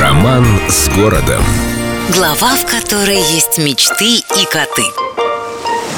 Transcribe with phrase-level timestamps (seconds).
[0.00, 1.40] Роман с городом.
[2.12, 4.82] Глава, в которой есть мечты и коты.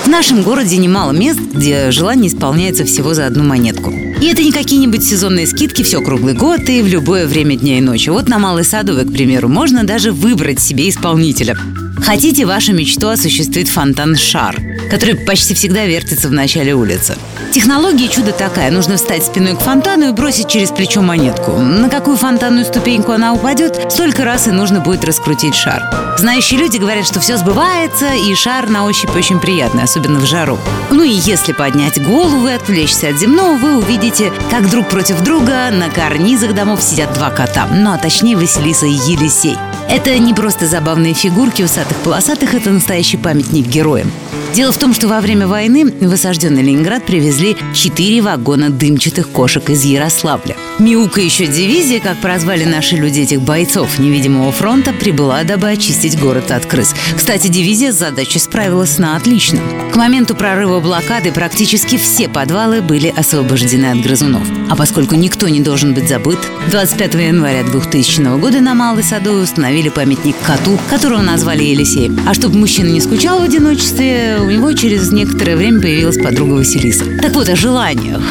[0.04, 3.90] В нашем городе немало мест, где желание исполняется всего за одну монетку.
[3.90, 7.80] И это не какие-нибудь сезонные скидки все круглый год и в любое время дня и
[7.80, 8.10] ночи.
[8.10, 11.56] Вот на Малой Садовой, к примеру, можно даже выбрать себе исполнителя.
[12.04, 17.16] Хотите вашу мечту осуществить фонтан «Шар», который почти всегда вертится в начале улицы.
[17.52, 18.70] Технология чудо такая.
[18.70, 21.52] Нужно встать спиной к фонтану и бросить через плечо монетку.
[21.52, 25.82] На какую фонтанную ступеньку она упадет, столько раз и нужно будет раскрутить шар.
[26.18, 30.58] Знающие люди говорят, что все сбывается, и шар на ощупь очень приятный, особенно в жару.
[30.90, 35.70] Ну и если поднять голову и отвлечься от земного, вы увидите, как друг против друга
[35.70, 37.68] на карнизах домов сидят два кота.
[37.72, 39.56] Ну а точнее Василиса и Елисей.
[39.88, 44.10] Это не просто забавные фигурки усатых-полосатых, это настоящий памятник героям.
[44.52, 49.68] Дело в том, что во время войны в осажденный Ленинград привезли четыре вагона дымчатых кошек
[49.70, 50.56] из Ярославля.
[50.78, 56.50] Миука еще дивизия, как прозвали наши люди этих бойцов невидимого фронта, прибыла, дабы очистить город
[56.50, 56.94] от крыс.
[57.16, 59.60] Кстати, дивизия с задачей справилась на отлично.
[59.92, 64.46] К моменту прорыва блокады практически все подвалы были освобождены от грызунов.
[64.68, 66.38] А поскольку никто не должен быть забыт,
[66.70, 72.20] 25 января 2000 года на Малой Садовой установили памятник коту, которого назвали Елисеем.
[72.26, 77.04] А чтобы мужчина не скучал в одиночестве, у него через некоторое время появилась подруга Василиса.
[77.22, 78.22] Так вот, о желаниях.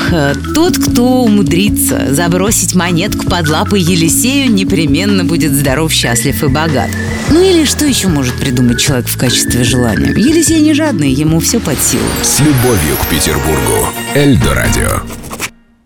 [0.53, 6.89] Тот, кто умудрится забросить монетку под лапы Елисею, непременно будет здоров, счастлив и богат.
[7.29, 10.11] Ну или что еще может придумать человек в качестве желания?
[10.11, 12.03] Елисей не жадный, ему все под силу.
[12.21, 13.89] С любовью к Петербургу.
[14.15, 15.24] Эльдо радио.